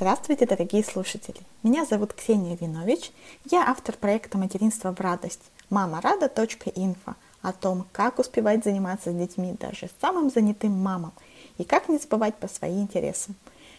[0.00, 1.40] Здравствуйте, дорогие слушатели!
[1.64, 3.10] Меня зовут Ксения Винович.
[3.50, 9.90] Я автор проекта «Материнство в радость» мамарада.инфо о том, как успевать заниматься с детьми даже
[10.00, 11.12] самым занятым мамам
[11.58, 13.34] и как не забывать по своим интересам.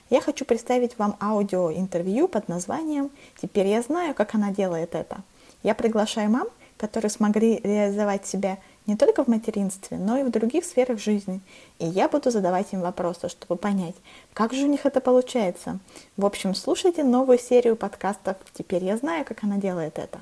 [0.09, 3.11] Я хочу представить вам аудиоинтервью под названием
[3.41, 5.23] «Теперь я знаю, как она делает это».
[5.63, 8.57] Я приглашаю мам, которые смогли реализовать себя
[8.89, 11.41] не только в материнстве, но и в других сферах жизни.
[11.77, 13.95] И я буду задавать им вопросы, чтобы понять,
[14.33, 15.77] как же у них это получается.
[16.17, 20.20] В общем, слушайте новую серию подкастов «Теперь я знаю, как она делает это».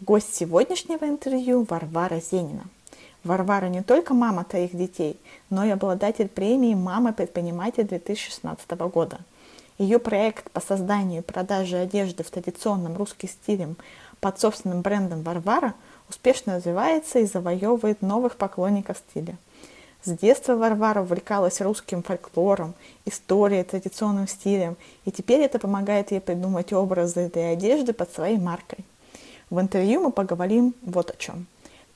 [0.00, 2.64] Гость сегодняшнего интервью Варвара Зенина.
[3.24, 5.18] Варвара не только мама твоих детей,
[5.48, 9.20] но и обладатель премии «Мама-предприниматель» 2016 года.
[9.78, 13.74] Ее проект по созданию и продаже одежды в традиционном русским стиле
[14.20, 15.72] под собственным брендом «Варвара»
[16.10, 19.36] успешно развивается и завоевывает новых поклонников стиля.
[20.02, 22.74] С детства Варвара увлекалась русским фольклором,
[23.04, 28.84] историей, традиционным стилем, и теперь это помогает ей придумать образы для одежды под своей маркой.
[29.50, 31.46] В интервью мы поговорим вот о чем.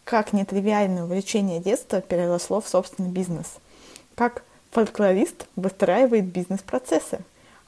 [0.05, 3.47] Как нетривиальное увлечение детства переросло в собственный бизнес.
[4.15, 7.21] Как фольклорист выстраивает бизнес-процессы.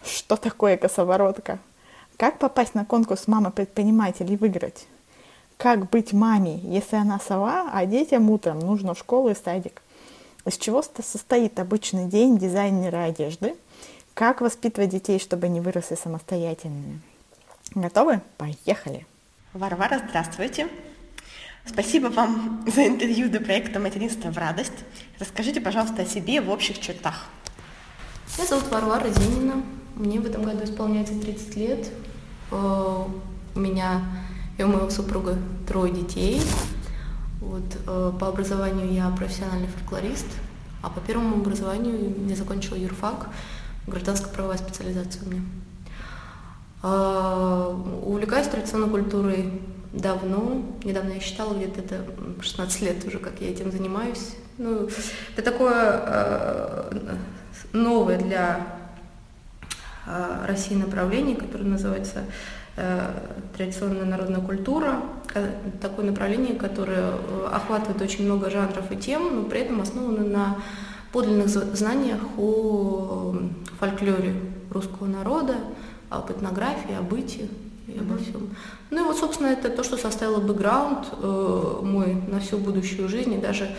[0.04, 1.58] Что такое косоворотка?
[2.18, 4.86] Как попасть на конкурс «Мама-предприниматель» и выиграть?
[5.56, 9.82] Как быть маме, если она сова, а детям утром нужно в школу и садик?
[10.44, 13.56] Из чего состоит обычный день дизайнера одежды?
[14.14, 17.00] Как воспитывать детей, чтобы они выросли самостоятельными?
[17.74, 18.20] Готовы?
[18.36, 19.06] Поехали!
[19.54, 20.68] Варвара, здравствуйте!
[21.64, 24.84] Спасибо вам за интервью до проекта «Материнство в радость».
[25.18, 27.26] Расскажите, пожалуйста, о себе в общих чертах.
[28.36, 29.62] Меня зовут Варвара Зинина.
[29.94, 31.88] Мне в этом году исполняется 30 лет.
[32.52, 33.04] Э,
[33.54, 34.02] у меня
[34.58, 36.40] и у моего супруга трое детей.
[37.40, 40.26] Вот, э, по образованию я профессиональный фольклорист,
[40.82, 43.28] а по первому образованию я закончила юрфак,
[43.86, 45.42] гражданско-правовая специализация у меня.
[46.82, 49.60] Э, увлекаюсь традиционной культурой
[49.92, 50.62] давно.
[50.84, 52.04] Недавно я считала, где-то это
[52.40, 54.34] 16 лет уже, как я этим занимаюсь.
[54.58, 54.88] Ну,
[55.36, 57.16] это такое э,
[57.72, 58.66] новое для
[60.06, 62.24] э, России направление, которое называется
[63.56, 65.00] традиционная народная культура,
[65.80, 70.58] такое направление, которое э, охватывает очень много жанров и тем, но при этом основано на
[71.12, 73.36] подлинных знаниях о
[73.78, 74.34] фольклоре
[74.70, 75.54] русского народа,
[76.10, 77.48] об этнографии, о бытии
[77.86, 78.50] и обо всем.
[78.90, 83.34] Ну и вот, собственно, это то, что составило бэкграунд э, мой на всю будущую жизнь,
[83.34, 83.70] и даже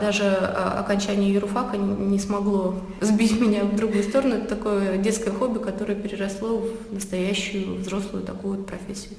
[0.00, 4.36] даже а, окончание юрфака не смогло сбить меня в другую сторону.
[4.36, 9.14] Это такое детское хобби, которое переросло в настоящую взрослую такую вот профессию.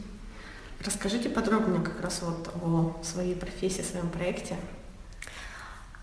[0.86, 4.56] Расскажите подробнее как раз вот о своей профессии, своем проекте.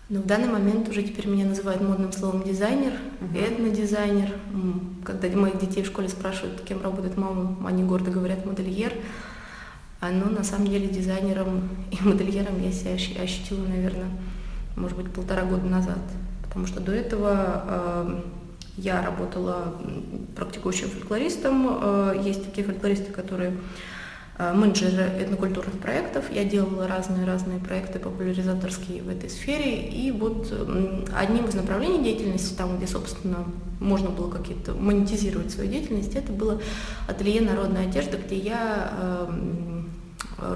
[0.09, 3.55] Ну, в данный момент уже теперь меня называют модным словом дизайнер, uh-huh.
[3.55, 4.29] этнодизайнер.
[5.03, 8.93] Когда моих детей в школе спрашивают, кем работает мама, они гордо говорят модельер.
[9.99, 14.11] А ну, на самом деле дизайнером и модельером я себя ощутила, наверное,
[14.77, 15.99] может быть, полтора года назад.
[16.43, 18.21] Потому что до этого э,
[18.77, 19.73] я работала
[20.35, 21.79] практикующим фольклористом.
[21.81, 23.57] Э, есть такие фольклористы, которые
[24.37, 26.25] э, менеджеры этнокультурных проектов.
[26.31, 29.81] Я делала разные-разные проекты популяризаторские в этой сфере.
[29.81, 33.45] И вот э, одним из направлений деятельности, там, где, собственно,
[33.79, 36.61] можно было какие-то монетизировать свою деятельность, это было
[37.07, 39.83] ателье народной одежды, где я э,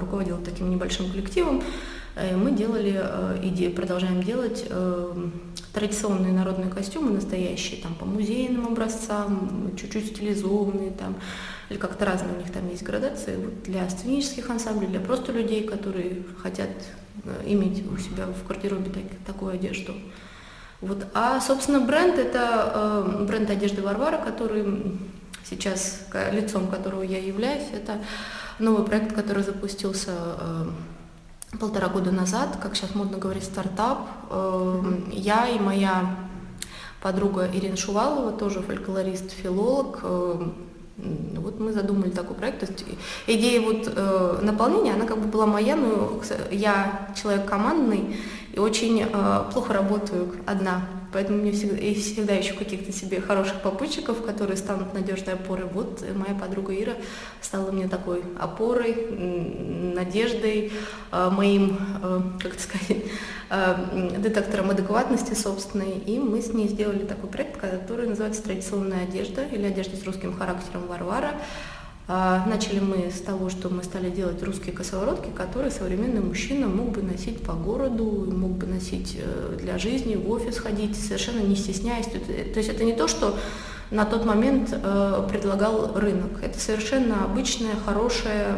[0.00, 1.62] руководила таким небольшим коллективом.
[2.14, 5.28] Э, мы делали э, и продолжаем делать э,
[5.72, 11.16] традиционные народные костюмы настоящие, там по музейным образцам, чуть-чуть стилизованные, там,
[11.70, 13.36] или как-то разные у них там есть градации.
[13.36, 16.70] Вот для сценических ансамблей, для просто людей, которые хотят
[17.46, 19.94] иметь у себя в гардеробе так, такую одежду.
[20.80, 21.06] Вот.
[21.14, 24.98] А, собственно, бренд это э, бренд одежды Варвара, который
[25.44, 27.68] сейчас лицом которого я являюсь.
[27.72, 28.00] Это
[28.58, 30.66] новый проект, который запустился э,
[31.58, 34.08] полтора года назад, как сейчас модно говорить, стартап.
[34.30, 36.16] Эм, я и моя
[37.00, 40.54] подруга Ирина Шувалова, тоже фольклорист, филолог, эм,
[41.36, 42.60] вот мы задумали такой проект.
[42.60, 42.84] То есть
[43.26, 46.20] идея вот э, наполнения, она как бы была моя, но
[46.50, 48.16] я человек командный
[48.52, 50.82] и очень э, плохо работаю одна.
[51.12, 55.66] Поэтому мне всегда, и всегда ищу каких-то себе хороших попутчиков, которые станут надежной опорой.
[55.66, 56.94] Вот моя подруга Ира
[57.40, 58.94] стала мне такой опорой,
[59.94, 60.72] надеждой,
[61.10, 63.04] э, моим, э, как это сказать,
[63.50, 65.98] э, детектором адекватности собственной.
[65.98, 70.36] И мы с ней сделали такой проект, который называется «Традиционная одежда» или «Одежда с русским
[70.36, 71.32] характером Варвара».
[72.08, 76.90] А, начали мы с того, что мы стали делать русские косоворотки, которые современный мужчина мог
[76.90, 81.54] бы носить по городу, мог бы носить э, для жизни, в офис ходить, совершенно не
[81.54, 82.06] стесняясь.
[82.06, 82.18] То
[82.58, 83.38] есть это не то, что
[83.92, 86.42] на тот момент э, предлагал рынок.
[86.42, 88.56] Это совершенно обычная, хорошая,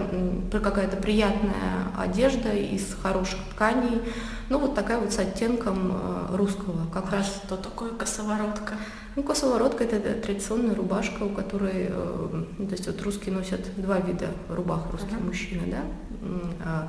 [0.51, 1.53] какая-то приятная
[1.99, 4.01] одежда из хороших тканей,
[4.49, 6.87] ну вот такая вот с оттенком э, русского.
[6.93, 8.75] Как а раз что такое косоворотка?
[9.17, 13.99] Ну, косоворотка это, это традиционная рубашка, у которой, э, то есть вот русские носят два
[13.99, 15.27] вида рубах, русские uh-huh.
[15.27, 16.89] мужчины, да.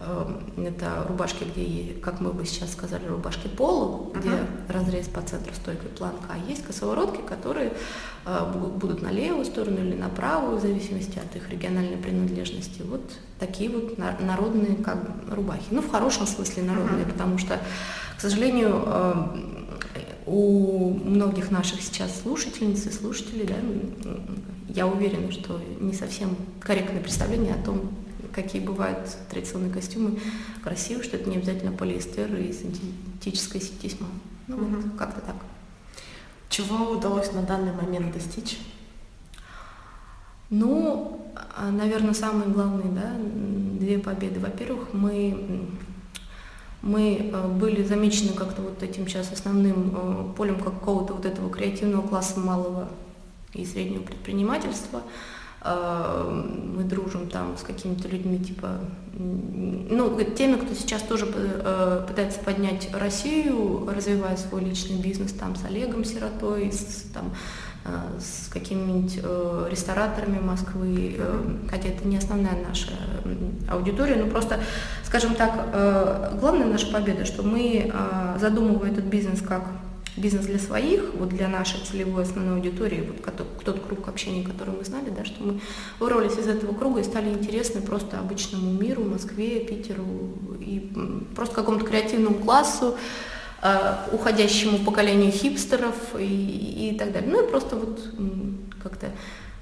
[0.00, 4.72] А, э, это рубашки, где, как мы бы сейчас сказали, рубашки полу, где uh-huh.
[4.72, 7.72] разрез по центру стойкой планка, а есть косоворотки, которые
[8.24, 12.82] э, будут на левую сторону или на правую, в зависимости от их региональной принадлежности.
[12.82, 13.02] Вот
[13.38, 14.98] такие вот народные как
[15.30, 15.66] рубахи.
[15.70, 17.12] Ну, в хорошем смысле народные, uh-huh.
[17.12, 17.60] потому что,
[18.16, 19.24] к сожалению, э,
[20.26, 23.56] у многих наших сейчас слушательниц и слушателей, да,
[24.68, 27.90] я уверена, что не совсем корректное представление о том,
[28.32, 28.98] какие бывают
[29.30, 30.18] традиционные костюмы
[30.62, 34.08] красивые, что это не обязательно полиэстер и синтетическая сетисма.
[34.46, 34.64] Ну угу.
[34.66, 35.36] вот, как-то так.
[36.48, 38.58] Чего удалось на данный момент достичь?
[40.50, 43.14] Ну, а, наверное, самые главные, да,
[43.78, 44.40] две победы.
[44.40, 45.68] Во-первых, мы
[46.82, 52.06] мы э, были замечены как-то вот этим сейчас основным э, полем какого-то вот этого креативного
[52.06, 52.88] класса малого
[53.52, 55.02] и среднего предпринимательства.
[55.62, 56.44] Э,
[56.76, 58.80] мы дружим там с какими-то людьми, типа,
[59.12, 66.04] ну, теми, кто сейчас тоже пытается поднять Россию, развивая свой личный бизнес, там, с Олегом
[66.04, 67.32] Сиротой, с, там,
[67.82, 72.90] Э, с какими-нибудь э, рестораторами Москвы, э, хотя это не основная наша
[73.70, 74.60] аудитория, но просто,
[75.02, 75.70] скажем так,
[76.38, 77.92] главная наша победа, что мы,
[78.38, 79.62] задумывая этот бизнес как
[80.20, 84.84] бизнес для своих, вот для нашей целевой основной аудитории, вот тот круг общения, который мы
[84.84, 85.60] знали, да, что мы
[85.98, 90.04] вырвались из этого круга и стали интересны просто обычному миру, Москве, Питеру
[90.60, 90.92] и
[91.34, 92.96] просто какому-то креативному классу,
[93.62, 97.30] Э, уходящему поколению хипстеров и, и так далее.
[97.30, 98.00] Ну и просто вот
[98.82, 99.10] как-то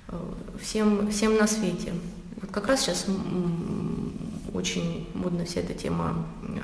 [0.06, 0.16] э,
[0.62, 1.94] всем, всем на свете.
[2.40, 3.06] Вот как раз сейчас
[4.54, 6.60] очень модна вся эта тема э,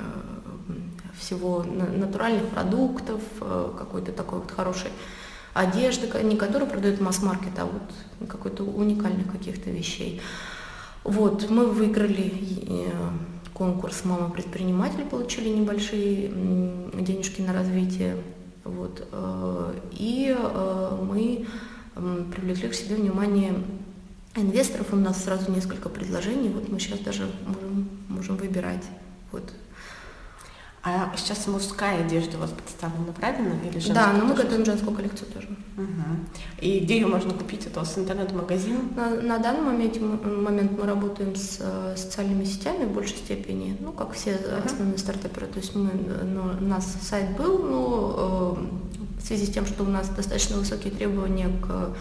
[1.19, 4.91] всего натуральных продуктов, какой-то такой вот хорошей
[5.53, 10.21] одежды, не которую продают масс-маркет, а вот какой-то уникальных каких-то вещей.
[11.05, 12.93] Вот, мы выиграли
[13.55, 16.29] конкурс «Мама предприниматель», получили небольшие
[16.93, 18.17] денежки на развитие.
[18.65, 19.07] Вот.
[19.13, 21.47] Э, и э, мы
[22.35, 23.55] привлекли к себе внимание
[24.35, 24.93] инвесторов.
[24.93, 26.49] У нас сразу несколько предложений.
[26.49, 28.83] Вот мы сейчас даже можем, можем выбирать.
[29.31, 29.53] Вот
[30.87, 33.55] а сейчас мужская одежда у вас представлена, правильно?
[33.65, 35.49] Или Да, но мы готовим женскую коллекцию тоже.
[35.79, 36.61] Угу.
[36.61, 37.65] И где ее можно купить?
[37.65, 38.91] Это у вас интернет-магазин?
[38.95, 43.93] На, на данный момент, момент мы работаем с э, социальными сетями в большей степени, ну,
[43.93, 45.47] как все uh основные стартаперы.
[45.47, 45.91] То есть мы,
[46.23, 50.59] ну, у нас сайт был, но э, в связи с тем, что у нас достаточно
[50.59, 51.97] высокие требования к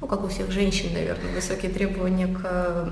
[0.00, 2.90] ну, как у всех женщин, наверное, высокие требования к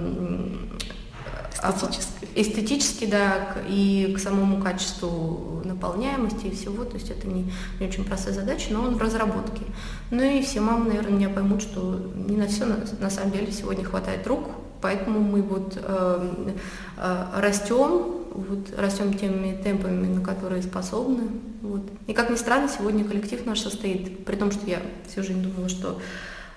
[1.70, 2.28] Эстетически.
[2.34, 6.84] Эстетически, да, и к самому качеству наполняемости и всего.
[6.84, 7.50] То есть это не,
[7.81, 9.62] не очень простая задача, но он в разработке.
[10.11, 13.52] Ну и все мамы, наверное, меня поймут, что не на все на, на самом деле
[13.52, 14.49] сегодня хватает рук,
[14.81, 16.55] поэтому мы вот э,
[16.99, 21.25] э, растем, вот, растем теми темпами, на которые способны.
[21.62, 21.82] Вот.
[22.06, 25.69] И как ни странно, сегодня коллектив наш состоит, при том, что я всю жизнь думала,
[25.69, 26.00] что а,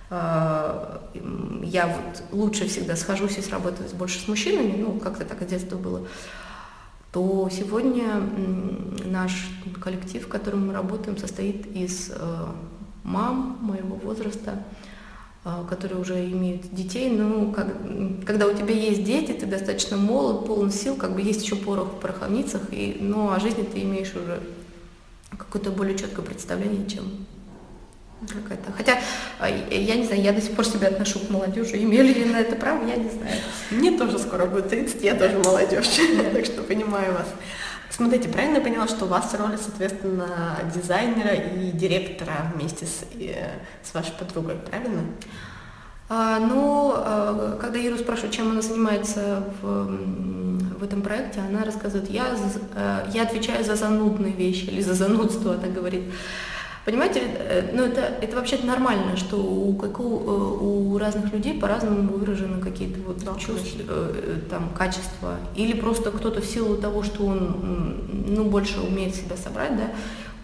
[0.09, 5.75] я вот лучше всегда схожусь и сработаю больше с мужчинами, ну, как-то так с детства
[5.75, 6.08] было,
[7.12, 8.22] то сегодня
[9.05, 9.50] наш
[9.82, 12.46] коллектив, в котором мы работаем, состоит из э,
[13.03, 14.63] мам моего возраста,
[15.43, 17.10] э, которые уже имеют детей.
[17.10, 17.75] Ну, как,
[18.25, 21.93] когда у тебя есть дети, ты достаточно молод, полон сил, как бы есть еще порох
[21.93, 24.41] в пороховницах, и, но о жизни ты имеешь уже
[25.32, 27.05] какое-то более четкое представление, чем
[28.25, 28.71] какая-то.
[28.75, 29.00] Хотя,
[29.39, 31.77] а, я не знаю, я до сих пор себя отношу к молодежи.
[31.83, 33.36] Имею ли я на это право, я не знаю.
[33.71, 35.88] Мне тоже скоро будет 30, я тоже молодежь,
[36.33, 37.27] так что понимаю вас.
[37.89, 43.50] Смотрите, правильно я поняла, что у вас роль, соответственно, дизайнера и директора вместе с, э,
[43.83, 45.01] с вашей подругой, правильно?
[46.09, 49.97] А, ну, а, когда Иру спрашиваю, чем она занимается в,
[50.79, 52.27] в этом проекте, она рассказывает, я,
[52.75, 56.03] э, я отвечаю за занудные вещи или за занудство, она говорит.
[56.88, 61.60] Понимаете, э, ну это, это вообще нормально, что у, как у, э, у разных людей
[61.60, 65.36] по-разному выражены какие-то вот да, чувства, э, там, качества.
[65.53, 69.91] Или просто кто-то в силу того, что он ну, больше умеет себя собрать, да,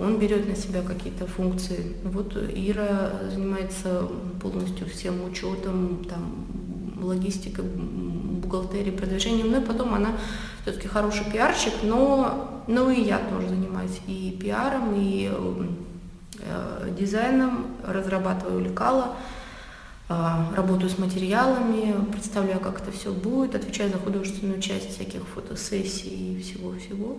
[0.03, 1.95] он берет на себя какие-то функции.
[2.03, 4.09] Вот Ира занимается
[4.41, 6.45] полностью всем учетом, там,
[7.01, 9.49] логистикой, бухгалтерией, продвижением.
[9.49, 10.17] Ну и потом она
[10.63, 15.31] все-таки хороший пиарщик, но, но и я тоже занимаюсь и пиаром, и
[16.97, 19.15] дизайном, разрабатываю лекала,
[20.09, 26.35] а, работаю с материалами, представляю, как это все будет, отвечаю за художественную часть всяких фотосессий
[26.35, 27.17] и всего-всего.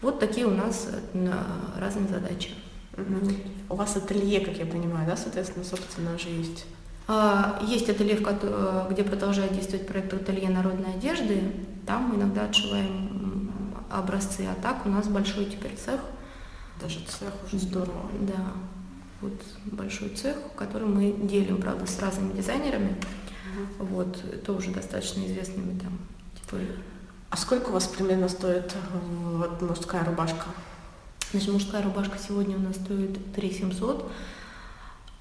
[0.00, 1.32] Вот такие у нас э,
[1.78, 2.50] разные задачи.
[2.96, 3.30] Угу.
[3.70, 6.66] У вас ателье, как я понимаю, да, соответственно, собственно, уже есть?
[7.08, 11.42] А, есть ателье, э, где продолжает действовать проект ателье народной одежды.
[11.84, 13.52] Там мы иногда отшиваем
[13.90, 16.00] образцы, а так у нас большой теперь цех.
[16.80, 18.10] Даже цех уже здорово.
[18.20, 18.52] Да,
[19.20, 19.32] вот
[19.66, 22.96] большой цех, который мы делим, правда, с разными дизайнерами.
[23.78, 23.86] Угу.
[23.86, 25.98] Вот, тоже достаточно известными там.
[26.34, 26.56] Типа...
[27.30, 28.98] А сколько у вас примерно стоит э,
[29.36, 30.46] вот, мужская рубашка?
[31.30, 34.10] Значит, мужская рубашка сегодня у нас стоит 3 700.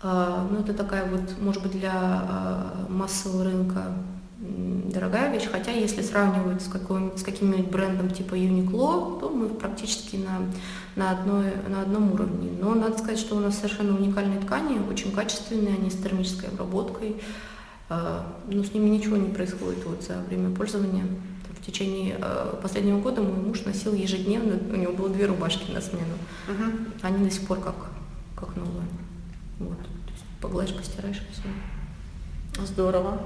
[0.01, 3.93] А, ну, это такая вот, может быть, для а, массового рынка
[4.39, 10.39] дорогая вещь, хотя если сравнивать с, с каким-нибудь брендом типа Uniqlo, то мы практически на,
[10.95, 12.51] на, одной, на одном уровне.
[12.59, 17.17] Но надо сказать, что у нас совершенно уникальные ткани, очень качественные, они с термической обработкой,
[17.89, 21.05] а, но с ними ничего не происходит вот за время пользования.
[21.59, 22.17] В течение
[22.63, 26.15] последнего года мой муж носил ежедневно, у него было две рубашки на смену.
[26.47, 26.71] Угу.
[27.01, 27.75] Они до сих пор как,
[28.35, 28.87] как новые.
[29.59, 29.77] Вот.
[29.77, 32.65] То есть погладишь, постираешь и все.
[32.65, 33.21] Здорово.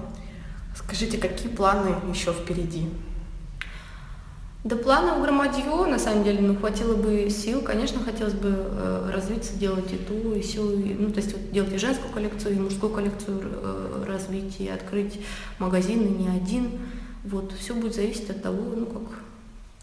[0.75, 2.89] Скажите, какие планы еще впереди?
[4.63, 7.61] Да планов громадье, на самом деле, ну, хватило бы сил.
[7.61, 11.51] Конечно, хотелось бы э, развиться, делать и ту, и силу, и, ну, то есть вот,
[11.51, 15.19] делать и женскую коллекцию, и мужскую коллекцию э, развить, и открыть
[15.59, 16.79] магазины не один.
[17.25, 19.01] Вот, все будет зависеть от того, ну, как,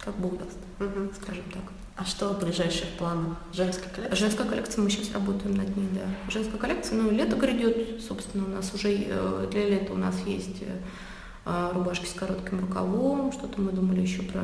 [0.05, 1.11] как Бог даст, угу.
[1.21, 1.63] скажем так.
[1.97, 3.37] А что в ближайших планах?
[3.53, 4.17] Женская коллекция?
[4.17, 6.31] Женская коллекция, мы сейчас работаем над ней, да.
[6.31, 10.63] Женская коллекция, ну, лето грядет, собственно, у нас уже э, для лета у нас есть
[10.63, 14.41] э, рубашки с коротким рукавом, что-то мы думали еще про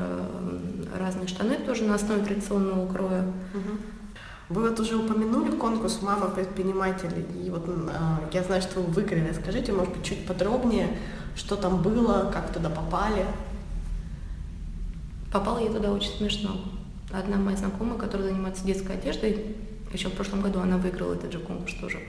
[0.98, 3.22] разные штаны тоже на основе традиционного кроя.
[3.22, 3.78] Угу.
[4.48, 7.90] Вы вот уже упомянули конкурс «Мама предпринимателей», и вот э,
[8.32, 9.32] я знаю, что вы выиграли.
[9.32, 10.98] Скажите, может быть, чуть подробнее,
[11.34, 13.24] что там было, как туда попали?
[15.32, 16.60] Попала я туда очень смешно.
[17.12, 19.56] Одна моя знакомая, которая занимается детской одеждой,
[19.92, 22.00] еще в прошлом году она выиграла этот же конкурс тоже.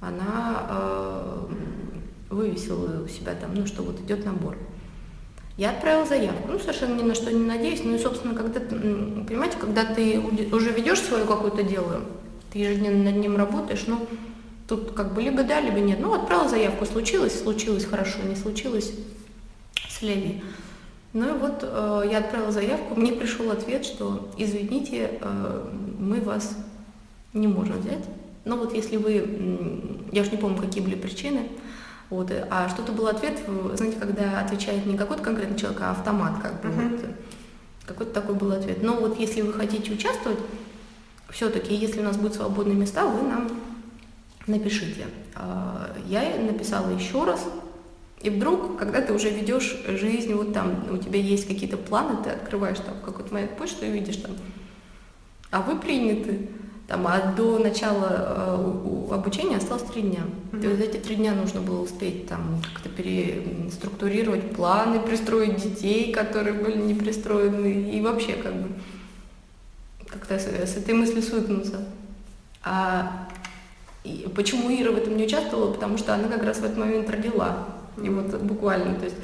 [0.00, 1.46] Она э,
[2.30, 4.56] вывесила у себя там, ну что вот идет набор.
[5.56, 9.56] Я отправила заявку, ну совершенно ни на что не надеюсь, ну и собственно, когда понимаете,
[9.58, 10.20] когда ты
[10.52, 12.02] уже ведешь свое какое-то дело,
[12.52, 14.06] ты ежедневно над ним работаешь, ну
[14.68, 15.98] тут как бы либо да, либо нет.
[16.00, 18.92] Ну отправила заявку, случилось, случилось хорошо, не случилось,
[19.88, 20.44] слеви.
[21.12, 26.56] Ну и вот э, я отправила заявку, мне пришел ответ, что извините, э, мы вас
[27.32, 28.04] не можем взять.
[28.44, 31.48] Но вот если вы, я уж не помню, какие были причины,
[32.10, 33.38] вот, а что-то был ответ,
[33.74, 36.90] знаете, когда отвечает не какой-то конкретный человек, а автомат, как бы, uh-huh.
[36.90, 37.00] вот,
[37.84, 38.82] какой-то такой был ответ.
[38.82, 40.38] Но вот если вы хотите участвовать,
[41.30, 43.48] все-таки, если у нас будут свободные места, вы нам
[44.46, 45.06] напишите.
[45.34, 47.44] А, я написала еще раз,
[48.20, 52.30] и вдруг, когда ты уже ведешь жизнь, вот там у тебя есть какие-то планы, ты
[52.30, 54.32] открываешь там какую-то мою почту и видишь там,
[55.50, 56.48] а вы приняты.
[56.88, 60.22] Там, а до начала э, обучения осталось три дня.
[60.52, 60.62] Mm-hmm.
[60.62, 66.54] То есть эти три дня нужно было успеть там как-то переструктурировать планы, пристроить детей, которые
[66.54, 68.70] были не пристроены, и вообще как бы
[70.06, 71.84] как-то с, с этой мыслью свыкнуться.
[72.64, 73.28] А
[74.02, 75.70] и почему Ира в этом не участвовала?
[75.70, 77.77] Потому что она как раз в этот момент родила.
[78.02, 79.16] И вот буквально, то есть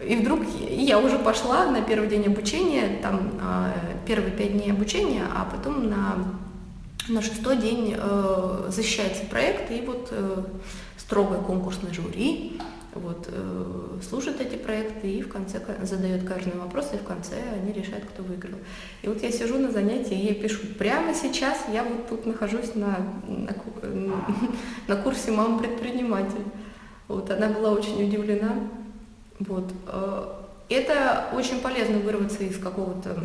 [0.00, 3.72] и вдруг я уже пошла на первый день обучения, там а,
[4.06, 6.18] первые пять дней обучения, а потом на,
[7.08, 10.44] на шестой день э, защищается проект, и вот э,
[10.98, 12.60] строгое конкурсное жюри
[12.94, 17.72] вот, э, слушает эти проекты и в конце задает каждый вопрос, и в конце они
[17.72, 18.58] решают, кто выиграл.
[19.00, 22.98] И вот я сижу на занятии и пишу, прямо сейчас я вот тут нахожусь на,
[23.26, 23.54] на,
[24.88, 26.44] на курсе «Мама предприниматель».
[27.08, 28.68] Вот, она была очень удивлена.
[29.38, 29.72] Вот.
[29.86, 33.24] Э, это очень полезно вырваться из какого-то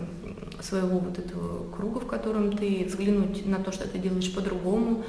[0.61, 5.03] своего вот этого круга, в котором ты взглянуть на то, что ты делаешь по-другому.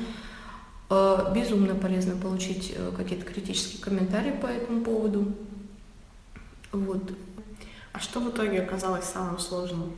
[0.89, 5.33] Э, безумно полезно получить э, какие-то критические комментарии по этому поводу.
[6.71, 7.03] Вот.
[7.93, 9.93] А что в итоге оказалось самым сложным?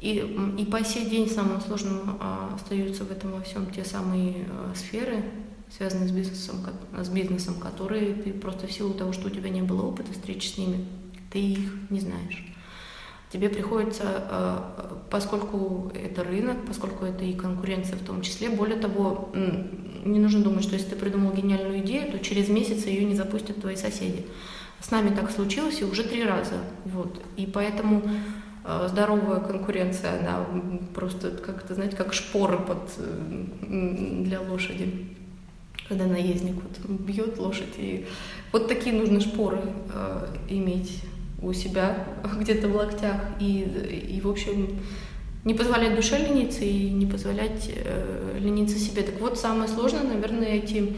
[0.00, 0.18] И,
[0.58, 5.24] и по сей день самым сложным а, остаются в этом во всем те самые сферы,
[5.70, 6.56] связанные с бизнесом,
[6.96, 10.48] с бизнесом, которые ты просто в силу того, что у тебя не было опыта встречи
[10.48, 10.86] с ними,
[11.30, 12.44] ты их не знаешь.
[13.32, 14.58] Тебе приходится, э,
[15.10, 19.30] поскольку это рынок, поскольку это и конкуренция в том числе, более того,
[20.04, 23.60] не нужно думать, что если ты придумал гениальную идею, то через месяц ее не запустят
[23.60, 24.26] твои соседи.
[24.80, 26.54] С нами так случилось и уже три раза.
[26.84, 27.20] Вот.
[27.36, 28.02] И поэтому
[28.64, 30.46] э, здоровая конкуренция, она
[30.94, 32.92] просто, как это, знаете, как шпоры под,
[33.68, 35.16] для лошади
[35.88, 37.74] когда наездник вот бьет лошадь.
[37.76, 38.06] И
[38.52, 39.60] вот такие нужны шпоры
[39.92, 41.02] э, иметь
[41.40, 42.06] у себя
[42.40, 43.20] где-то в локтях.
[43.40, 43.62] И,
[44.10, 44.78] и, в общем,
[45.44, 49.02] не позволять душе лениться и не позволять э, лениться себе.
[49.02, 50.94] Так вот, самое сложное, наверное, эти,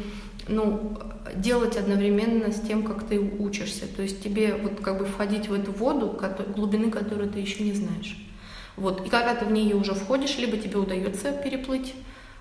[0.48, 0.96] ну,
[1.34, 3.84] делать одновременно с тем, как ты учишься.
[3.94, 6.18] То есть тебе вот как бы входить в эту воду,
[6.56, 8.16] глубины которой ты еще не знаешь.
[8.76, 9.06] Вот.
[9.06, 11.94] И когда ты в нее уже входишь, либо тебе удается переплыть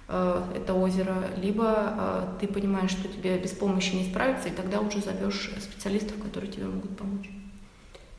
[0.07, 5.01] это озеро, либо э, ты понимаешь, что тебе без помощи не справиться, и тогда уже
[5.01, 7.29] зовешь специалистов, которые тебе могут помочь.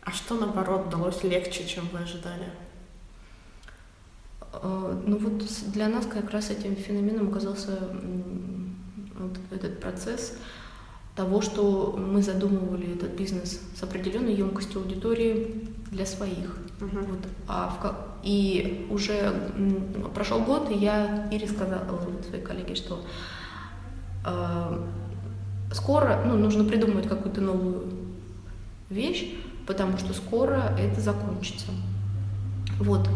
[0.02, 2.52] А что, наоборот, далось легче, чем вы ожидали?
[4.52, 5.42] Э, ну вот
[5.72, 7.78] для нас как раз этим феноменом оказался
[9.18, 10.38] вот этот процесс
[11.18, 16.56] того, что мы задумывали этот бизнес с определенной емкостью аудитории для своих.
[16.80, 17.06] Uh-huh.
[17.10, 19.50] Вот, а в, и уже
[20.14, 23.04] прошел год, и я Ире сказала вот, своей коллеге, что
[24.24, 24.84] э,
[25.72, 27.88] скоро ну, нужно придумать какую-то новую
[28.88, 29.34] вещь,
[29.66, 31.72] потому что скоро это закончится.
[32.78, 33.08] Вот.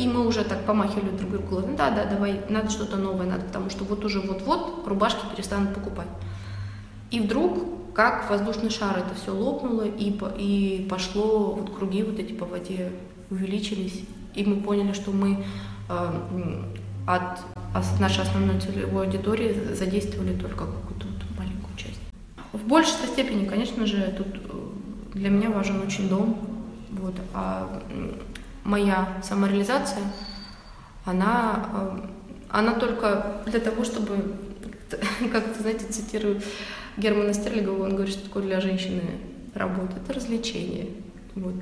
[0.00, 3.70] И мы уже так помахивали друг другу да, да, давай, надо что-то новое, надо, потому
[3.70, 6.08] что вот уже вот-вот рубашки перестанут покупать.
[7.12, 12.32] И вдруг, как воздушный шар, это все лопнуло, и, и пошло, вот круги вот эти
[12.32, 12.90] по воде
[13.30, 14.00] увеличились,
[14.34, 15.44] и мы поняли, что мы
[15.90, 16.62] э,
[17.06, 17.40] от,
[17.74, 22.00] от нашей основной целевой аудитории задействовали только какую-то вот маленькую часть.
[22.54, 26.38] В большей степени, конечно же, тут э, для меня важен очень дом,
[26.92, 27.82] вот, а
[28.64, 30.02] моя самореализация,
[31.04, 31.98] она, э,
[32.48, 34.34] она только для того, чтобы,
[35.30, 36.40] как то знаете, цитирую
[36.96, 39.02] Германа Стерлигова, он говорит, что такое для женщины
[39.54, 40.88] работа, это развлечение.
[41.34, 41.54] Вот.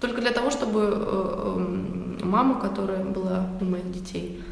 [0.00, 4.42] Только для того, чтобы э, эм, мама, которая была у моих детей,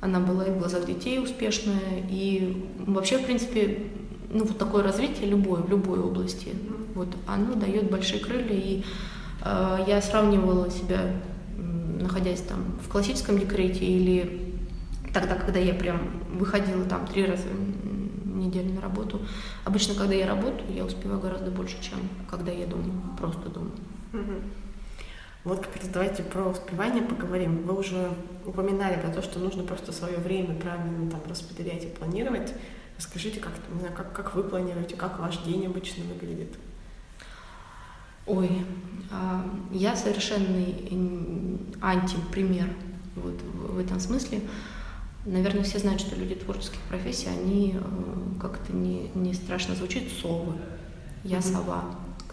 [0.00, 3.86] она была и в глазах детей успешная, и вообще, в принципе,
[4.30, 6.50] ну, вот такое развитие любое, в любой области,
[6.94, 8.82] вот, оно дает большие крылья, и
[9.44, 11.00] э, я сравнивала себя,
[12.00, 14.54] находясь там в классическом декрете или
[15.12, 15.98] тогда, когда я прям
[16.32, 17.44] выходила там три раза
[18.40, 19.20] неделю на работу.
[19.64, 21.98] Обычно, когда я работаю, я успеваю гораздо больше, чем
[22.28, 23.70] когда я дома, просто дома.
[25.42, 27.62] Вот как раз давайте про успевание поговорим.
[27.62, 28.10] Вы уже
[28.44, 32.52] упоминали про то, что нужно просто свое время правильно там распределять и планировать.
[32.98, 33.52] Расскажите, как,
[33.96, 36.58] как, как вы планируете, как ваш день обычно выглядит?
[38.26, 38.50] Ой,
[39.10, 42.68] а, я совершенный антипример
[43.16, 44.42] вот в этом смысле.
[45.26, 50.54] Наверное, все знают, что люди творческих профессий, они э, как-то не, не страшно звучит совы.
[51.24, 51.52] Я mm-hmm.
[51.52, 51.84] сова,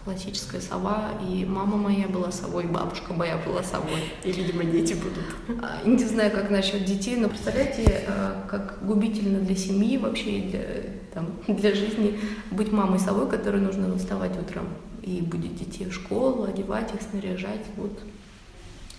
[0.02, 4.04] классическая сова, и мама моя была совой, и бабушка моя была совой.
[4.24, 5.62] И, видимо, дети будут.
[5.62, 10.64] А, не знаю, как насчет детей, но представляете, э, как губительно для семьи вообще, для,
[11.12, 12.18] там, для жизни
[12.50, 14.66] быть мамой совой, которой нужно вставать утром
[15.02, 17.66] и будет детей в школу, одевать их, снаряжать.
[17.76, 17.98] Вот.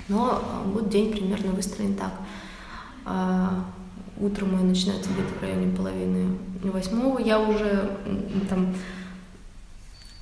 [0.10, 2.13] Но а, вот день примерно выстроен так.
[4.19, 7.19] Утром мой начинается где-то в районе половины восьмого.
[7.19, 7.89] Я уже
[8.49, 8.73] там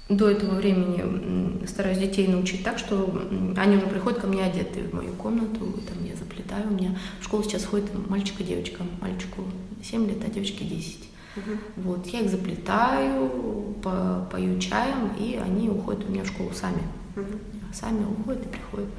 [0.10, 3.21] до этого времени стараюсь детей научить так, что
[3.57, 6.69] они уже приходят ко мне одетые в мою комнату, там я заплетаю.
[6.69, 8.83] У меня в школу сейчас ходит мальчик и девочка.
[9.01, 9.43] Мальчику
[9.83, 11.10] 7 лет, а девочке 10.
[11.36, 11.43] Угу.
[11.77, 16.83] Вот, я их заплетаю, по, пою чаем, и они уходят у меня в школу сами.
[17.15, 17.39] Угу.
[17.73, 18.89] Сами уходят и приходят.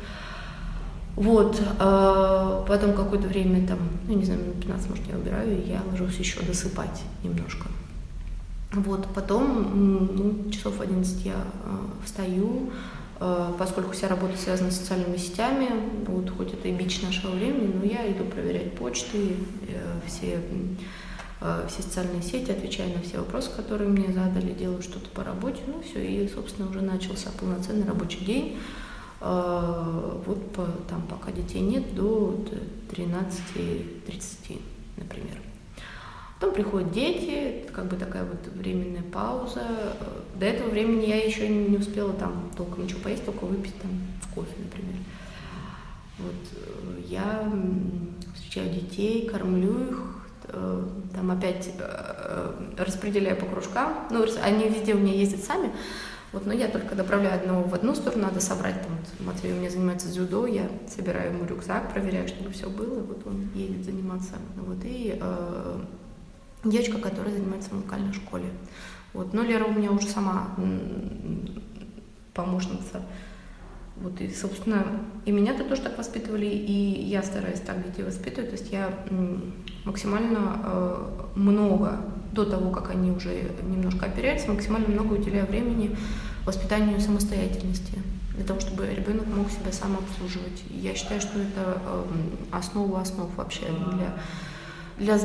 [1.19, 5.69] Вот, э, потом какое-то время, там, ну, не знаю, минут 15, может, я убираю, и
[5.69, 7.67] я ложусь еще досыпать немножко.
[8.73, 12.71] Вот, потом, ну, часов в 11 я э, встаю,
[13.19, 15.69] э, поскольку вся работа связана с социальными сетями,
[16.07, 19.37] вот, хоть это и бич нашего времени, но я иду проверять почты,
[19.69, 20.39] э, все
[21.41, 25.61] Э, все социальные сети, отвечаю на все вопросы, которые мне задали, делаю что-то по работе,
[25.69, 28.59] ну все, и, собственно, уже начался полноценный рабочий день.
[29.21, 32.39] Э, вот по, там, пока детей нет, до
[32.91, 34.61] 13.30,
[34.97, 35.41] например.
[36.39, 39.63] Потом приходят дети, как бы такая вот временная пауза.
[40.39, 43.91] До этого времени я еще не успела там толком ничего поесть, только выпить там
[44.35, 44.97] кофе, например.
[46.19, 47.53] Вот э, я
[48.35, 50.19] встречаю детей, кормлю их,
[50.51, 50.83] Э,
[51.15, 54.07] там опять э, распределяю по кружкам.
[54.11, 55.71] Ну, они везде у меня ездят сами,
[56.33, 59.57] вот, но я только направляю одного в одну сторону, надо собрать, там, вот, Матвей у
[59.57, 64.35] меня занимается дзюдо, я собираю ему рюкзак, проверяю, чтобы все было, вот он едет заниматься.
[64.57, 65.81] Вот, и э,
[66.65, 68.51] девочка, которая занимается в музыкальной школе.
[69.15, 70.49] Вот, но Лера у меня уже сама
[72.35, 73.03] помощница
[74.01, 74.85] Вот, и, собственно,
[75.25, 78.51] и меня-то тоже так воспитывали, и я стараюсь так детей воспитывать.
[78.51, 78.91] То есть я
[79.85, 82.01] максимально э, много,
[82.33, 85.97] до того, как они уже немножко оперяются, максимально много уделяю времени
[86.45, 87.99] воспитанию самостоятельности,
[88.37, 90.63] для того, чтобы ребенок мог себя сам обслуживать.
[90.71, 92.05] Я считаю, что это э,
[92.53, 94.15] основа основ вообще для
[94.99, 95.17] для,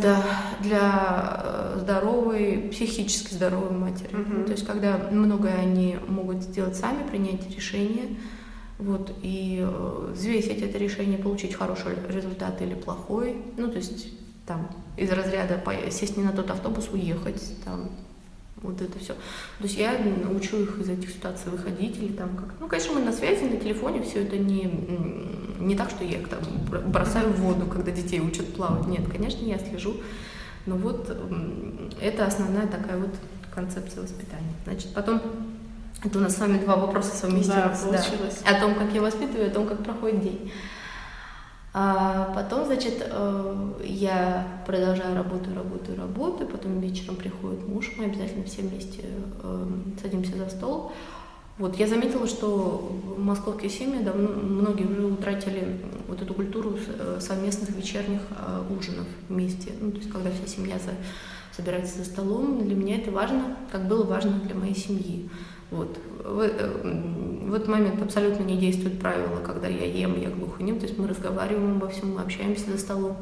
[0.61, 4.11] для э, здоровой, психически здоровой матери.
[4.11, 4.45] Mm-hmm.
[4.45, 8.17] То есть, когда многое они могут сделать сами, принять решение,
[8.83, 13.37] вот, и э, взвесить это решение, получить хороший результат или плохой.
[13.57, 14.07] Ну, то есть
[14.45, 17.89] там из разряда сесть не на тот автобус, уехать, там,
[18.61, 19.13] вот это все.
[19.13, 19.97] То есть я
[20.29, 22.53] учу их из этих ситуаций выходить или там как.
[22.59, 24.69] Ну, конечно, мы на связи, на телефоне, все это не,
[25.59, 26.39] не так, что я их там
[26.87, 28.87] бросаю в воду, когда детей учат плавать.
[28.87, 29.95] Нет, конечно, я слежу.
[30.65, 31.09] Но вот
[32.01, 33.13] это основная такая вот
[33.53, 34.53] концепция воспитания.
[34.65, 35.21] Значит, потом
[36.03, 37.55] это у нас с вами два вопроса совместились.
[37.55, 38.41] Да, получилось.
[38.43, 38.57] Да.
[38.57, 40.51] О том, как я воспитываю, о том, как проходит день.
[41.75, 48.45] А потом, значит, э, я продолжаю работу, работаю, работаю, потом вечером приходит муж, мы обязательно
[48.45, 49.05] все вместе
[49.41, 49.67] э,
[49.99, 50.91] садимся за стол.
[51.57, 57.71] Вот, я заметила, что московские семьи давно, многие уже утратили вот эту культуру э, совместных
[57.71, 58.21] вечерних
[58.69, 59.71] ужинов вместе.
[59.81, 60.91] Ну, то есть, когда вся семья за,
[61.55, 65.27] собирается за столом, для меня это важно, как было важно для моей семьи.
[65.73, 65.97] Вот.
[66.23, 70.85] В, э, в этот момент абсолютно не действует правило, когда я ем, я глухонем, то
[70.85, 73.17] есть мы разговариваем обо всем, мы общаемся за столом.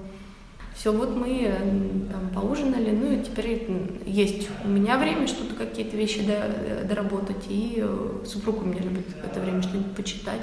[0.75, 3.69] Все, вот мы э, там поужинали, ну и теперь
[4.05, 9.07] есть у меня время что-то, какие-то вещи до, доработать, и э, супруг у меня любит
[9.07, 10.41] в это время что-нибудь почитать.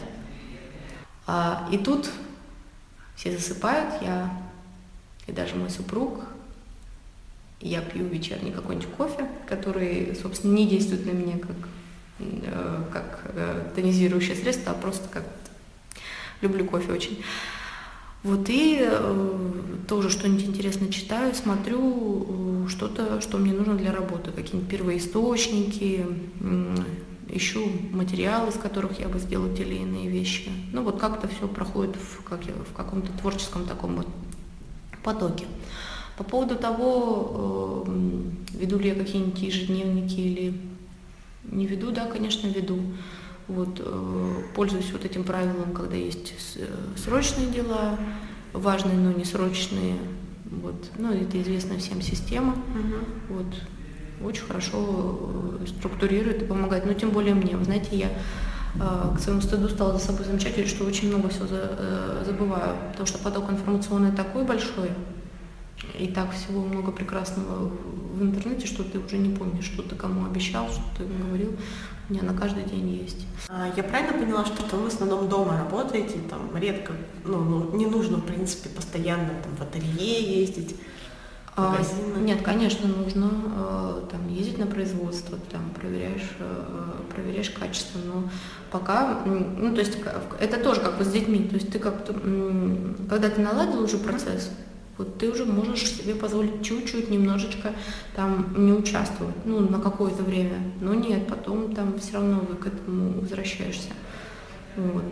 [1.27, 2.11] А, и тут
[3.17, 4.33] все засыпают, я
[5.27, 6.21] и даже мой супруг,
[7.61, 11.78] я пью вечерний какой-нибудь кофе, который, собственно, не действует на меня как Э,
[12.93, 15.25] как э, тонизирующее средство, а просто как
[16.41, 17.23] люблю кофе очень.
[18.25, 19.53] Вот и э,
[19.87, 26.05] тоже что-нибудь интересное читаю, смотрю что-то, что мне нужно для работы, какие-нибудь первоисточники,
[27.29, 30.51] ищу материалы, из которых я бы сделала те или иные вещи.
[30.73, 34.09] Ну вот как-то все проходит в, как я, в каком-то творческом таком вот
[35.05, 35.45] потоке.
[36.17, 37.87] По поводу того,
[38.53, 40.55] веду ли я какие-нибудь ежедневники или
[41.51, 42.79] не веду, да, конечно, веду.
[43.49, 47.99] Вот, э, пользуюсь вот этим правилом, когда есть э, срочные дела,
[48.53, 49.97] важные, но не срочные.
[50.45, 50.91] Вот.
[50.99, 52.53] Ну, это известная всем система.
[52.53, 53.37] Угу.
[53.37, 54.29] Вот.
[54.29, 56.85] Очень хорошо э, структурирует и помогает.
[56.85, 57.57] Но тем более мне.
[57.57, 58.11] Вы знаете, я
[59.17, 63.51] к своему стыду стала за собой замечать, что очень много всего забываю, потому что поток
[63.51, 64.91] информационный такой большой,
[65.99, 67.71] и так всего много прекрасного
[68.19, 71.57] в интернете, что ты уже не помнишь, что ты кому обещал, что ты говорил.
[72.09, 73.27] У меня на каждый день есть.
[73.49, 77.87] А, я правильно поняла, что вы в основном дома работаете, там редко, ну, ну не
[77.87, 80.75] нужно, в принципе, постоянно там в ателье ездить?
[81.55, 81.77] А,
[82.21, 88.31] нет, конечно, нужно э, там ездить на производство, там проверяешь, э, проверяешь качество, но
[88.71, 89.99] пока, ну то есть
[90.39, 92.13] это тоже как бы с детьми, то есть ты как-то,
[93.11, 94.53] когда ты наладил уже процесс,
[94.99, 97.73] вот ты уже можешь себе позволить чуть-чуть, немножечко
[98.17, 100.59] там не участвовать, ну, на какое-то время.
[100.81, 103.91] Но нет, потом там все равно вы к этому возвращаешься.
[104.77, 105.05] Вот.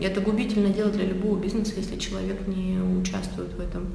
[0.00, 3.86] Это губительно дело для любого бизнеса, если человек не участвует в этом.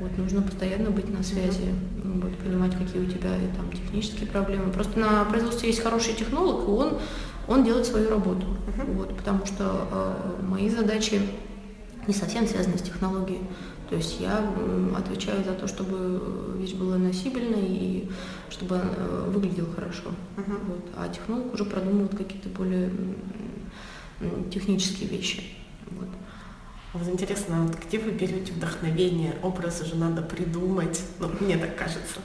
[0.00, 4.70] Вот, нужно постоянно быть на связи, вот, понимать, какие у тебя там технические проблемы.
[4.70, 6.98] Просто на производстве есть хороший технолог, и он,
[7.48, 8.46] он делает свою работу.
[8.46, 8.94] Uh-huh.
[8.94, 11.20] Вот, потому что э, мои задачи
[12.08, 13.42] не совсем связаны с технологией.
[13.90, 14.42] То есть я
[14.96, 18.10] отвечаю за то, чтобы вещь была носибельной и
[18.50, 20.08] чтобы она э, выглядела хорошо.
[20.36, 20.58] Uh-huh.
[20.66, 20.90] Вот.
[20.96, 22.90] А технолог уже продумывает какие-то более
[24.50, 25.42] технические вещи.
[25.90, 26.08] Вот.
[26.94, 29.36] А вот интересно, вот где вы берете вдохновение?
[29.42, 31.02] Образы же надо придумать.
[31.20, 32.20] Ну, мне так кажется.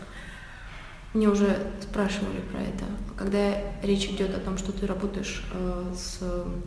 [1.13, 2.85] Мне уже спрашивали про это.
[3.17, 6.21] Когда речь идет о том, что ты работаешь э, с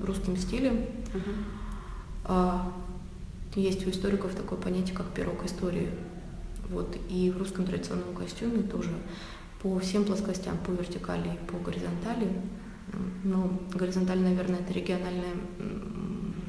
[0.05, 2.61] русским стилем, uh-huh.
[2.65, 2.86] э,
[3.57, 5.91] есть у историков такое понятие, как пирог истории.
[6.69, 6.97] Вот.
[7.09, 8.91] И в русском традиционном костюме тоже
[9.63, 12.31] по всем плоскостям, по вертикали и по горизонтали.
[13.25, 15.35] Ну, горизонталь, наверное, это региональная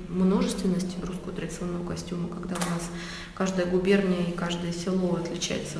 [0.09, 2.89] множественность русского традиционного костюма, когда у нас
[3.33, 5.79] каждая губерния и каждое село отличается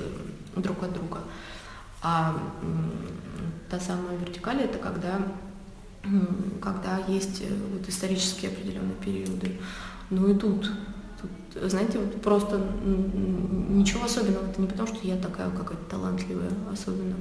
[0.55, 1.19] друг от друга.
[2.01, 2.37] А
[3.69, 5.19] та самая вертикаль это когда,
[6.61, 9.59] когда есть э, вот исторические определенные периоды.
[10.09, 10.71] Ну и Тут,
[11.63, 12.61] знаете, вот просто
[13.69, 14.49] ничего особенного.
[14.49, 17.15] Это не потому, что я такая какая-то талантливая особенно.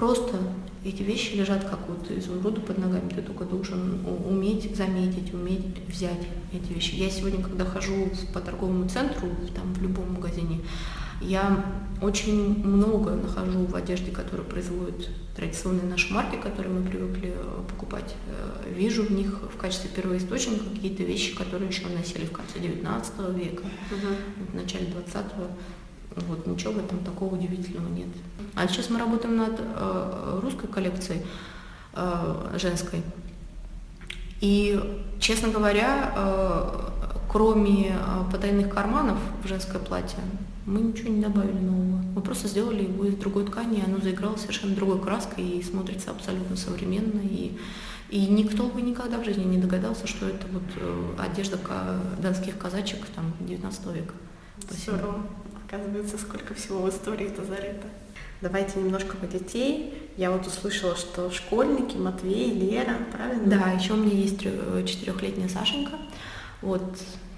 [0.00, 0.38] просто
[0.82, 3.10] эти вещи лежат как вот изумруды под ногами.
[3.10, 6.94] Ты только должен уметь заметить, уметь взять эти вещи.
[6.94, 10.60] Я сегодня, когда хожу по торговому центру, там в любом магазине,
[11.20, 11.64] я
[12.00, 18.14] очень много нахожу в одежде, которую производят традиционные наши марки, которые мы привыкли э, покупать.
[18.26, 23.12] Э, вижу в них в качестве первоисточника какие-то вещи, которые еще носили в конце 19
[23.36, 24.50] века, угу.
[24.52, 25.46] в начале 20-го.
[26.26, 28.08] Вот, ничего в этом такого удивительного нет.
[28.54, 31.22] А сейчас мы работаем над э, русской коллекцией
[32.56, 33.02] женской.
[34.40, 34.80] И,
[35.18, 36.14] честно говоря,
[37.28, 37.96] кроме
[38.30, 40.20] потайных карманов в женское платье,
[40.66, 42.02] мы ничего не добавили нового.
[42.14, 46.10] Мы просто сделали его из другой ткани, и оно заиграло совершенно другой краской и смотрится
[46.10, 47.20] абсолютно современно.
[47.22, 47.56] И,
[48.10, 51.58] и никто бы никогда в жизни не догадался, что это вот э, одежда
[52.20, 54.14] донских казачек там, 19 века.
[54.58, 54.96] Спасибо.
[54.96, 55.26] Здорово.
[55.66, 57.86] Оказывается, сколько всего в истории это зарыто.
[58.40, 59.94] Давайте немножко по детей.
[60.16, 63.46] Я вот услышала, что школьники, Матвей, Лера, правильно?
[63.46, 65.92] Да, еще у меня есть четырехлетняя Сашенька.
[66.62, 66.82] Вот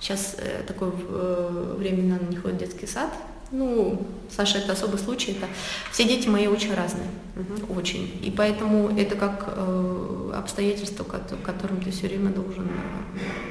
[0.00, 3.10] сейчас э, такое э, временно не ходит в детский сад.
[3.52, 5.32] Ну, Саша это особый случай.
[5.32, 5.46] Это
[5.92, 7.06] все дети мои очень разные,
[7.36, 7.78] угу.
[7.78, 8.18] очень.
[8.22, 12.68] И поэтому это как э, обстоятельство, к которым ты все время должен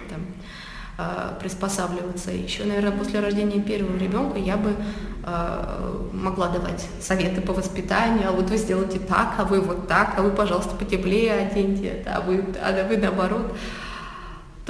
[0.10, 0.26] там,
[1.40, 2.32] приспосабливаться.
[2.32, 4.76] Еще, наверное, после рождения первого ребенка я бы
[5.24, 10.16] э, могла давать советы по воспитанию, а вот вы сделайте так, а вы вот так,
[10.18, 13.56] а вы, пожалуйста, потеплее оденьте а вы, а вы наоборот.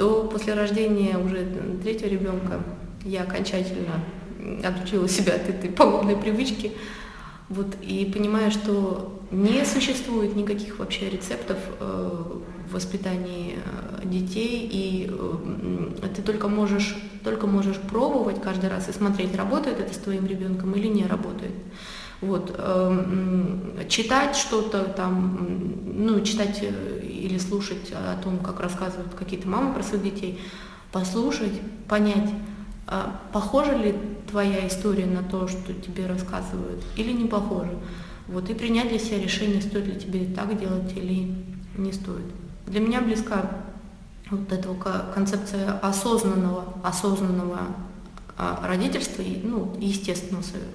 [0.02, 1.46] То после рождения уже
[1.80, 2.60] третьего ребенка
[3.04, 4.00] я окончательно
[4.64, 6.72] отучила себя от этой пагубной привычки.
[7.48, 12.24] Вот, и понимаю, что не существует никаких вообще рецептов э,
[12.72, 19.36] воспитании э, детей, и э, ты только можешь, только можешь пробовать каждый раз и смотреть,
[19.36, 21.54] работает это с твоим ребенком или не работает.
[22.22, 29.48] Вот, эм, читать что-то там, ну, читать э, или слушать о том, как рассказывают какие-то
[29.48, 30.40] мамы про своих детей,
[30.90, 31.52] послушать,
[31.88, 32.30] понять,
[32.86, 33.94] а похожа ли
[34.28, 37.72] твоя история на то, что тебе рассказывают, или не похожа.
[38.26, 41.34] Вот, и принять для себя решение, стоит ли тебе так делать или
[41.76, 42.26] не стоит.
[42.66, 43.64] Для меня близка
[44.30, 44.68] вот эта
[45.14, 47.58] концепция осознанного, осознанного
[48.38, 50.68] а, родительства, ну, естественного своего.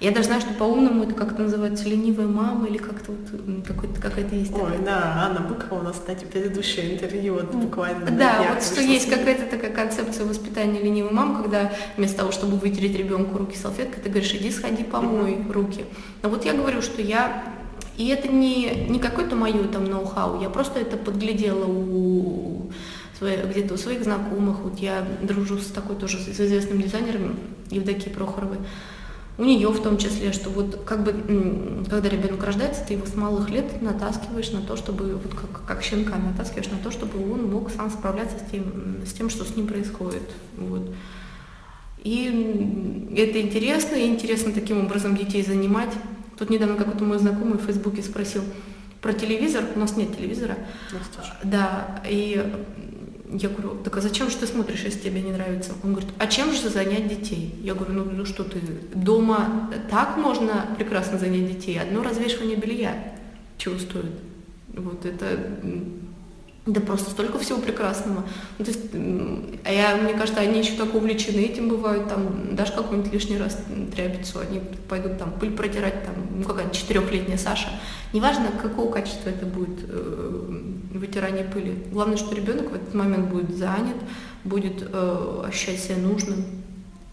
[0.00, 4.52] Я даже знаю, что по-умному это как-то называется ленивая мама или как-то вот какая-то есть.
[4.52, 4.78] Ой, такая.
[4.84, 8.08] да, Анна Быкова у нас, кстати, предыдущее интервью вот буквально.
[8.12, 12.96] Да, вот что есть какая-то такая концепция воспитания ленивой мамы, когда вместо того, чтобы вытереть
[12.96, 15.84] ребенку руки салфеткой, ты говоришь, иди сходи помой руки.
[16.22, 17.42] Но вот я говорю, что я
[17.96, 22.70] и это не, не какое-то мое там ноу-хау, я просто это подглядела у
[23.20, 24.60] где-то у своих знакомых.
[24.60, 27.36] Вот я дружу с такой тоже с известным дизайнером
[27.68, 28.58] Евдокией Прохоровой.
[29.38, 33.14] У нее в том числе, что вот как бы, когда ребенок рождается, ты его с
[33.14, 37.48] малых лет натаскиваешь на то, чтобы, вот как, как щенка натаскиваешь на то, чтобы он
[37.48, 40.28] мог сам справляться с тем, с тем что с ним происходит.
[40.56, 40.92] Вот.
[42.02, 45.92] И это интересно, и интересно таким образом детей занимать.
[46.36, 48.42] Тут недавно какой-то мой знакомый в Фейсбуке спросил
[49.00, 49.64] про телевизор.
[49.76, 50.56] У нас нет телевизора.
[51.44, 52.44] Да, и
[53.32, 55.72] я говорю, так а зачем же ты смотришь, если тебе не нравится?
[55.82, 57.54] Он говорит, а чем же занять детей?
[57.62, 58.60] Я говорю, ну, ну что ты,
[58.94, 61.78] дома так можно прекрасно занять детей.
[61.78, 63.14] Одно развешивание белья
[63.58, 64.12] чего стоит.
[64.68, 65.38] Вот это
[66.68, 68.24] да просто столько всего прекрасного.
[68.58, 68.84] Ну, то есть,
[69.64, 73.58] а я, мне кажется, они еще так увлечены этим бывают, там, даже какой-нибудь лишний раз
[73.94, 77.70] тряпицу, они пойдут там пыль протирать, там, ну, какая-то четырехлетняя Саша.
[78.12, 80.60] Неважно, какого качества это будет э,
[80.92, 81.74] вытирание пыли.
[81.90, 83.96] Главное, что ребенок в этот момент будет занят,
[84.44, 86.44] будет э, ощущать себя нужным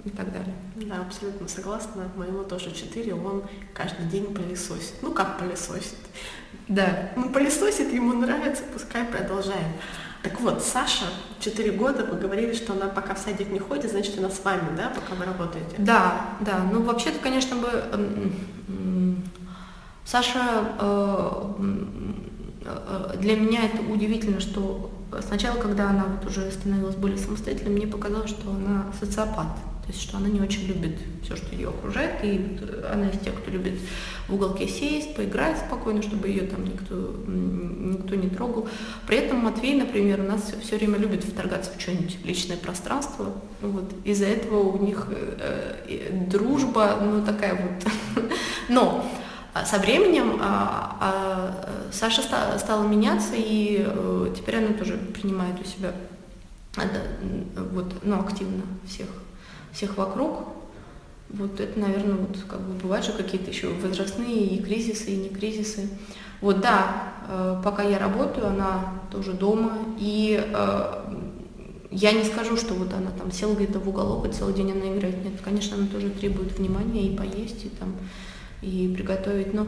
[0.06, 0.54] и так далее.
[0.76, 2.10] Да, абсолютно согласна.
[2.16, 4.94] Моему тоже четыре, он каждый день пылесосит.
[5.02, 5.98] Ну, как пылесосит?
[6.68, 7.12] Да.
[7.16, 9.74] Ну, пылесосит, ему нравится, пускай продолжаем.
[10.22, 11.06] Так вот, Саша,
[11.40, 14.76] 4 года, вы говорили, что она пока в садик не ходит, значит, она с вами,
[14.76, 15.76] да, пока вы работаете?
[15.78, 16.64] Да, да.
[16.72, 17.84] Ну, вообще-то, конечно бы,
[20.04, 21.54] Саша, э,
[22.66, 24.92] э, для меня это удивительно, что
[25.22, 29.56] сначала, когда она вот уже становилась более самостоятельной, мне показалось, что она социопат.
[29.86, 32.58] То есть, что она не очень любит все, что ее окружает, и
[32.92, 33.76] она из тех, кто любит
[34.28, 36.96] в уголке сесть, поиграть спокойно, чтобы ее там никто,
[37.28, 38.68] никто не трогал.
[39.06, 43.34] При этом Матвей, например, у нас все, все время любит вторгаться в что-нибудь личное пространство.
[43.62, 43.94] Вот.
[44.04, 48.26] Из-за этого у них э, э, дружба, ну такая вот.
[48.70, 49.06] Но
[49.64, 55.64] со временем а, а, Саша ста, стала меняться, и э, теперь она тоже принимает у
[55.64, 55.94] себя
[57.72, 59.08] вот, ну, активно всех
[59.76, 60.46] всех вокруг.
[61.30, 65.30] Вот это, наверное, вот как бы бывают же какие-то еще возрастные и кризисы, и не
[65.30, 65.90] кризисы.
[66.42, 71.04] Вот да, э, пока я работаю, она тоже дома, и э,
[71.92, 74.94] я не скажу, что вот она там села где-то в уголок и целый день она
[74.94, 75.24] играет.
[75.24, 77.96] Нет, конечно, она тоже требует внимания и поесть, и там,
[78.62, 79.54] и приготовить.
[79.54, 79.68] Но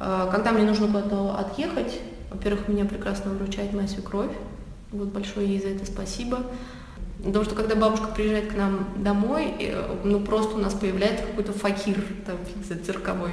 [0.00, 4.32] э, когда мне нужно куда-то отъехать, во-первых, меня прекрасно выручает моя свекровь.
[4.90, 6.46] Вот большое ей за это спасибо.
[7.24, 9.52] Потому что когда бабушка приезжает к нам домой,
[10.04, 12.36] ну просто у нас появляется какой-то факир там
[12.84, 13.32] цирковой.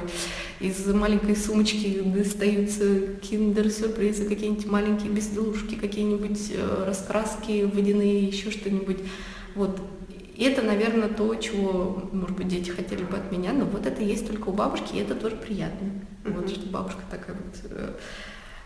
[0.58, 2.84] Из маленькой сумочки достаются
[3.22, 8.98] киндер-сюрпризы, какие-нибудь маленькие безделушки, какие-нибудь э, раскраски водяные, еще что-нибудь.
[9.54, 9.80] Вот.
[10.36, 14.02] И это, наверное, то, чего, может быть, дети хотели бы от меня, но вот это
[14.02, 15.86] есть только у бабушки, и это тоже приятно.
[15.86, 16.32] Mm-hmm.
[16.34, 17.94] Вот что бабушка такая вот э,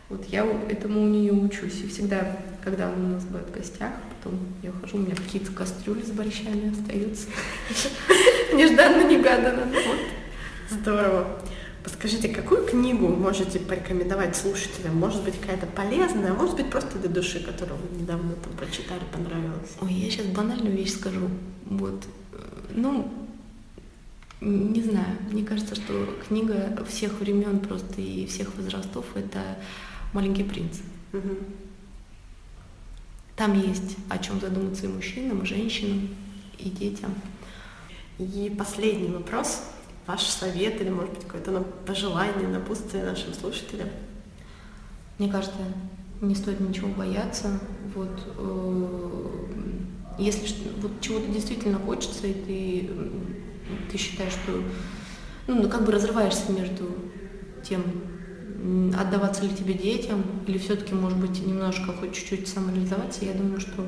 [0.08, 1.82] вот я этому у нее учусь.
[1.84, 5.52] И всегда, когда она у нас бывает в гостях, потом я хожу, у меня какие-то
[5.52, 7.28] кастрюли с борщами остаются.
[8.52, 9.68] Нежданно-негаданно.
[10.68, 11.40] Здорово.
[11.82, 14.96] Подскажите, какую книгу можете порекомендовать слушателям?
[14.96, 19.00] Может быть, какая-то полезная, а может быть, просто для души, которую вы недавно там прочитали,
[19.12, 19.70] понравилась?
[19.80, 21.28] Ой, я сейчас банальную вещь скажу.
[21.64, 22.04] Вот.
[22.74, 23.10] Ну,
[24.40, 29.58] не знаю, мне кажется, что книга всех времен просто и всех возрастов это
[30.12, 30.78] «Маленький принц».
[31.12, 31.36] Угу.
[33.36, 36.08] Там есть о чем задуматься и мужчинам, и женщинам,
[36.58, 37.14] и детям.
[38.18, 39.62] И последний вопрос.
[40.10, 43.88] Ваш совет или, может быть, какое-то пожелание, напутствие нашим слушателям?
[45.18, 45.54] Мне кажется,
[46.20, 47.60] не стоит ничего бояться.
[47.94, 49.26] Вот, э,
[50.18, 52.90] если вот чего-то действительно хочется, и ты,
[53.92, 54.60] ты считаешь, что
[55.46, 56.88] ну, как бы разрываешься между
[57.62, 57.84] тем,
[58.98, 63.86] отдаваться ли тебе детям, или все-таки, может быть, немножко хоть чуть-чуть самореализоваться, я думаю, что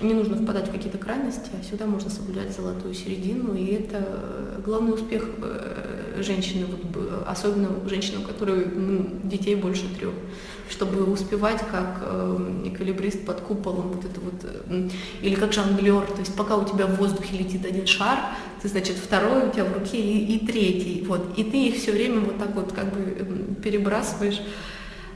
[0.00, 4.60] не нужно впадать в какие-то крайности, а всегда можно соблюдать золотую середину, и это э,
[4.64, 10.12] главный успех э, женщины, вот, особенно женщины, у которой ну, детей больше трех,
[10.70, 14.88] чтобы успевать как э, эквилибрист под куполом, вот это вот, э,
[15.20, 18.18] или как жонглер, то есть пока у тебя в воздухе летит один шар,
[18.60, 21.92] ты, значит, второй у тебя в руке и, и третий, вот, и ты их все
[21.92, 24.40] время вот так вот как бы перебрасываешь.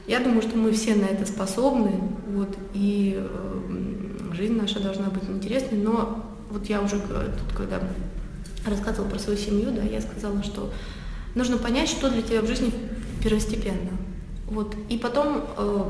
[0.05, 3.56] Я думаю, что мы все на это способны, вот, и э,
[4.37, 7.81] жизнь наша должна быть интересной, но вот я уже тут, когда
[8.65, 10.71] рассказывала про свою семью, да, я сказала, что
[11.35, 12.71] нужно понять, что для тебя в жизни
[13.23, 13.97] первостепенно.
[14.45, 15.83] Вот, и потом э,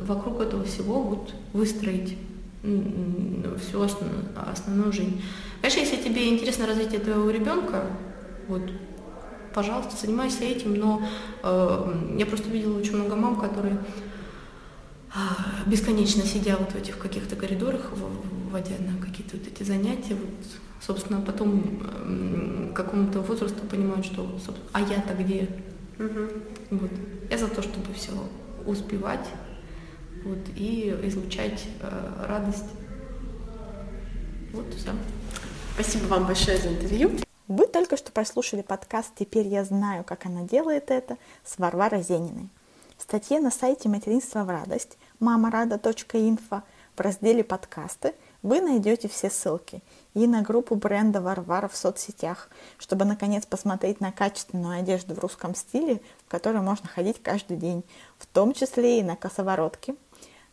[0.00, 2.18] вокруг этого всего вот выстроить
[2.62, 5.20] всю основную, основную жизнь.
[5.60, 7.86] Конечно, если тебе интересно развитие твоего ребенка,
[8.48, 8.62] вот,
[9.54, 11.02] пожалуйста, занимайся этим, но
[11.42, 13.78] э, я просто видела очень много мам, которые
[15.66, 20.30] бесконечно сидя вот в этих каких-то коридорах, вводя на какие-то вот эти занятия, вот,
[20.80, 24.38] собственно, потом к какому-то возрасту понимают, что,
[24.72, 25.48] а я-то где?
[25.98, 26.78] Угу.
[26.78, 26.90] Вот.
[27.30, 28.12] Я за то, чтобы все
[28.66, 29.28] успевать,
[30.24, 32.70] вот, и излучать э, радость.
[34.52, 34.90] Вот и все.
[35.74, 37.10] Спасибо вам большое за интервью.
[37.48, 42.48] Вы только что прослушали подкаст «Теперь я знаю, как она делает это» с Варварой Зениной.
[42.96, 46.62] В статье на сайте «Материнство в радость» мамарада.инфо
[46.96, 49.82] в разделе «Подкасты» вы найдете все ссылки
[50.14, 55.54] и на группу бренда Варвара в соцсетях, чтобы наконец посмотреть на качественную одежду в русском
[55.54, 57.84] стиле, в которой можно ходить каждый день,
[58.18, 59.94] в том числе и на косоворотке–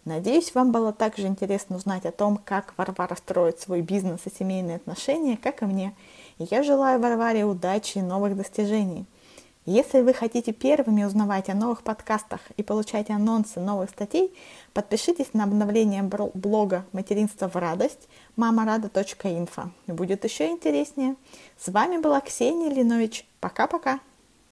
[0.05, 4.77] Надеюсь, вам было также интересно узнать о том, как Варвара строит свой бизнес и семейные
[4.77, 5.95] отношения, как и мне.
[6.38, 9.05] И я желаю Варваре удачи и новых достижений.
[9.71, 14.34] Если вы хотите первыми узнавать о новых подкастах и получать анонсы новых статей,
[14.73, 19.69] подпишитесь на обновление блога «Материнство в радость» мамарада.инфо.
[19.86, 21.17] Будет еще интереснее.
[21.55, 23.27] С вами была Ксения Линович.
[23.39, 23.99] Пока-пока.